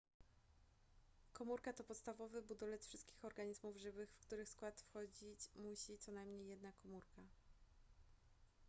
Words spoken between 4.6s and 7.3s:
wchodzić musi co najmniej jedna komórka